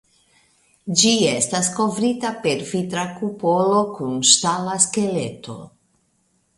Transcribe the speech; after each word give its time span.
Ĝi 1.01 1.11
estas 1.31 1.69
kovrita 1.75 2.33
per 2.47 2.65
vitra 2.71 3.05
kupolo 3.21 3.87
kun 4.01 4.19
ŝtala 4.35 4.83
skeleto. 4.89 5.61